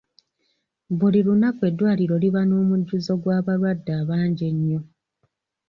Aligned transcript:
Buli 0.97 1.19
lunaku 1.27 1.61
eddwaliro 1.69 2.15
liba 2.23 2.41
n'omujjuzo 2.45 3.13
gw'abalwadde 3.21 3.91
abangi 4.01 4.43
ennyo. 4.51 4.81